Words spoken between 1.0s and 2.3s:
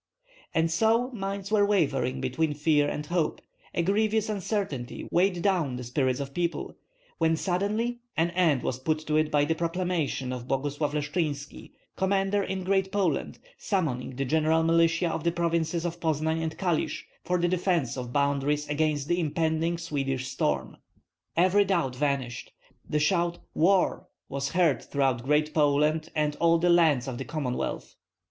minds were wavering